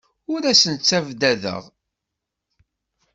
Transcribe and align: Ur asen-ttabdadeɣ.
Ur 0.33 0.41
asen-ttabdadeɣ. 0.51 1.63